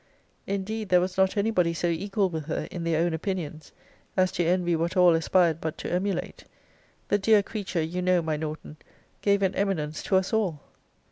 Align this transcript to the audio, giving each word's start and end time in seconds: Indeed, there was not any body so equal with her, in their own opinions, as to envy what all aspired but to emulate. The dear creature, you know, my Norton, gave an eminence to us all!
Indeed, 0.47 0.89
there 0.89 0.99
was 0.99 1.15
not 1.15 1.37
any 1.37 1.51
body 1.51 1.75
so 1.75 1.85
equal 1.85 2.27
with 2.27 2.45
her, 2.45 2.67
in 2.71 2.83
their 2.85 3.05
own 3.05 3.13
opinions, 3.13 3.71
as 4.17 4.31
to 4.31 4.43
envy 4.43 4.75
what 4.75 4.97
all 4.97 5.13
aspired 5.13 5.61
but 5.61 5.77
to 5.77 5.91
emulate. 5.91 6.43
The 7.09 7.19
dear 7.19 7.43
creature, 7.43 7.83
you 7.83 8.01
know, 8.01 8.23
my 8.23 8.35
Norton, 8.35 8.77
gave 9.21 9.43
an 9.43 9.53
eminence 9.53 10.01
to 10.01 10.15
us 10.15 10.33
all! 10.33 10.59